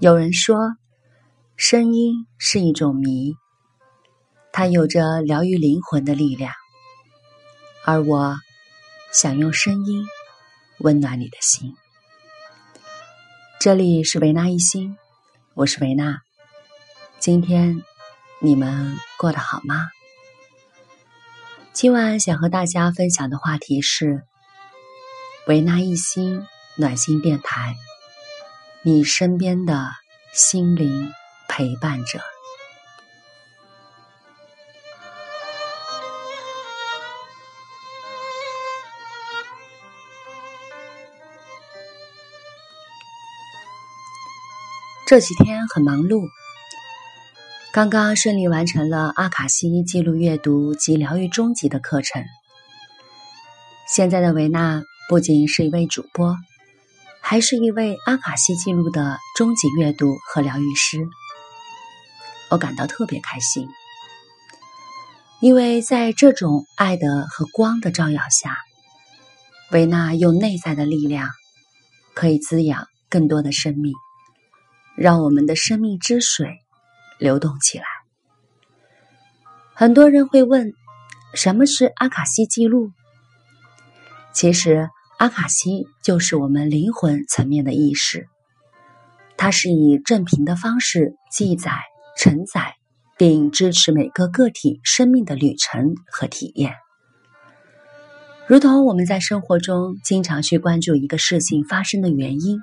[0.00, 0.58] 有人说，
[1.56, 3.36] 声音是一种谜，
[4.52, 6.52] 它有着疗愈灵魂的力量，
[7.84, 8.36] 而我
[9.12, 10.04] 想用声音
[10.80, 11.76] 温暖你的心。
[13.60, 14.98] 这里是维纳一心，
[15.54, 16.18] 我是维纳。
[17.20, 17.80] 今天
[18.40, 19.88] 你们过得好吗？
[21.72, 24.24] 今晚想和大家分享的话题是
[25.46, 26.44] 维纳一心
[26.76, 27.76] 暖心电台。
[28.86, 29.88] 你身边的
[30.34, 31.10] 心灵
[31.48, 32.20] 陪伴者。
[45.06, 46.28] 这几天很忙碌，
[47.72, 52.22] 刚刚顺利完成了阿卡西记录阅读及疗愈终极的课程。
[53.88, 56.36] 现在的维纳不仅是一位主播。
[57.26, 61.08] 还是一位阿卡西记录的终极阅读和疗愈师，
[62.50, 63.66] 我感到特别开心，
[65.40, 68.58] 因为在这种爱的和光的照耀下，
[69.72, 71.30] 维纳用内在的力量
[72.12, 73.94] 可以滋养更多的生命，
[74.94, 76.58] 让我们的生命之水
[77.18, 77.86] 流动起来。
[79.72, 80.74] 很多人会问，
[81.32, 82.90] 什么是阿卡西记录？
[84.34, 84.90] 其实。
[85.24, 88.28] 阿卡西就是我们灵魂层面的意识，
[89.38, 91.72] 它是以正频的方式记载、
[92.18, 92.74] 承载，
[93.16, 96.74] 并支持每个个体生命的旅程和体验。
[98.46, 102.60] 如同我们在生活中经常去关注一个事情发生的原因，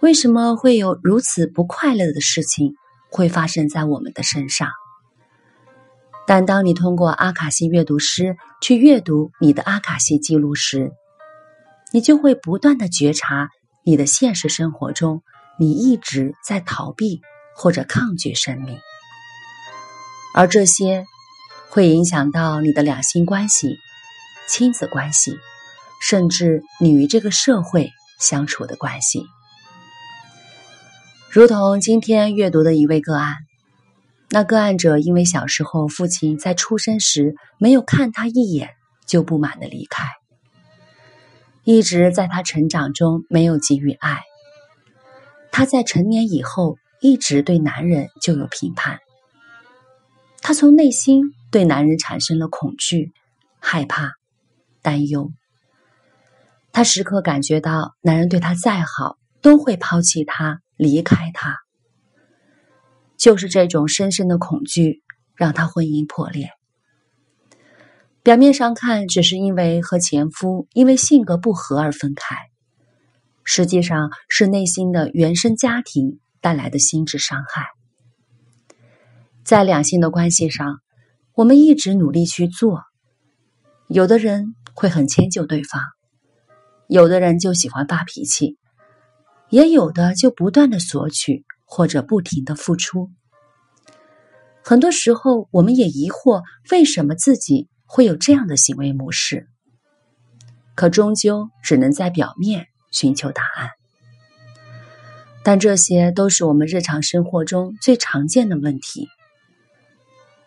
[0.00, 2.74] 为什么会有如此不快乐的事情
[3.12, 4.70] 会发生在我们的身上？
[6.26, 10.90] 但当你通过阿卡西阅读师去阅读你的阿卡西记录时，
[11.90, 13.48] 你就会不断的觉察，
[13.82, 15.22] 你的现实生活中，
[15.58, 17.20] 你一直在逃避
[17.56, 18.78] 或者抗拒生命，
[20.34, 21.06] 而这些
[21.70, 23.78] 会影响到你的两性关系、
[24.46, 25.38] 亲子关系，
[26.02, 27.90] 甚至你与这个社会
[28.20, 29.24] 相处的关系。
[31.30, 33.36] 如同今天阅读的一位个案，
[34.28, 38.70] 那个案者因为小时候父亲在出生时没有看他一眼，
[39.06, 40.17] 就不满的离开。
[41.70, 44.22] 一直在他成长中没有给予爱，
[45.52, 49.00] 他在成年以后一直对男人就有评判，
[50.40, 53.12] 他从内心对男人产生了恐惧、
[53.60, 54.14] 害怕、
[54.80, 55.30] 担忧，
[56.72, 61.58] 他时刻感觉到男人对他再好都会抛弃他、离开他，
[63.18, 65.02] 就是这种深深的恐惧
[65.34, 66.48] 让他婚姻破裂。
[68.28, 72.36] 表面上看，只是因为和前夫因为性格不合而分开，
[73.42, 77.64] 实际上是内心的原生家庭带来的心智伤害。
[79.44, 80.80] 在两性的关系上，
[81.32, 82.82] 我们一直努力去做，
[83.86, 85.80] 有的人会很迁就对方，
[86.86, 88.58] 有的人就喜欢发脾气，
[89.48, 93.08] 也有的就不断的索取或者不停的付出。
[94.62, 97.70] 很多时候，我们也疑惑为什么自己。
[97.88, 99.48] 会有这样的行为模式，
[100.74, 103.70] 可终究只能在表面寻求答案。
[105.42, 109.08] 但这些都是我们日常生活中最常见的问题，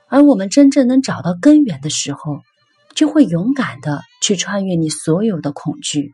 [0.08, 2.42] 而我们真正能找到根源的时候，
[2.94, 6.14] 就会勇敢的去穿越你所有的恐惧，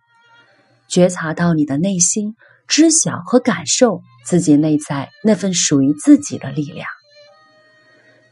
[0.88, 2.38] 觉察到你的内心，
[2.68, 6.88] 知晓和感受自己内在那份属于自己的力量，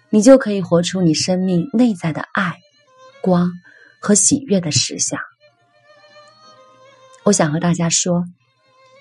[0.09, 2.55] 你就可以活出你生命内在的爱。
[3.25, 3.49] 光
[3.99, 5.19] 和喜悦的实相，
[7.23, 8.23] 我想和大家说，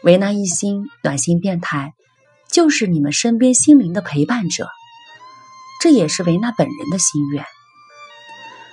[0.03, 1.93] 维纳一心暖心电台
[2.51, 4.67] 就是你们身边心灵的陪伴者，
[5.79, 7.45] 这也是维纳本人的心愿。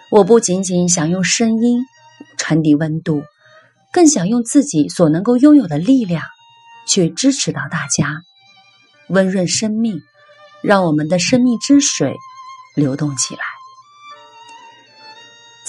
[0.10, 1.82] 我不仅仅想用声音
[2.38, 3.22] 传递温度，
[3.92, 6.24] 更想用自己所能够拥有的力量
[6.88, 8.22] 去支持到大家，
[9.10, 10.00] 温润生命，
[10.64, 12.16] 让我们的生命之水
[12.74, 13.42] 流动起来。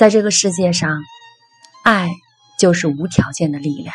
[0.02, 1.00] 在这个世界上，
[1.84, 2.10] 爱
[2.58, 3.94] 就是无条件的力量。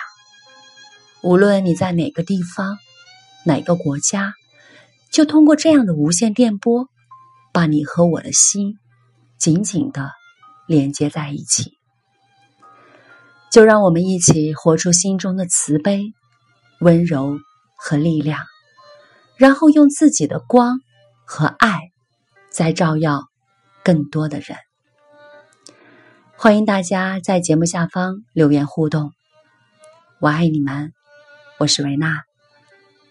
[1.21, 2.77] 无论你在哪个地方、
[3.43, 4.33] 哪个国家，
[5.11, 6.87] 就通过这样的无线电波，
[7.51, 8.79] 把你和我的心
[9.37, 10.11] 紧紧的
[10.65, 11.73] 连接在一起。
[13.51, 16.13] 就让我们一起活出心中的慈悲、
[16.79, 17.37] 温柔
[17.75, 18.45] 和力量，
[19.35, 20.79] 然后用自己的光
[21.25, 21.81] 和爱，
[22.49, 23.25] 再照耀
[23.83, 24.57] 更多的人。
[26.39, 29.11] 欢迎大家在节目下方留言互动，
[30.19, 30.93] 我爱你们，
[31.57, 32.25] 我是维娜，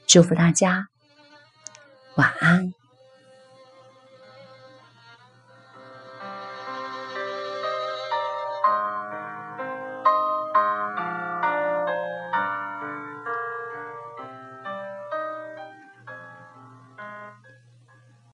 [0.06, 0.87] 祝福大家
[2.14, 2.73] 晚安。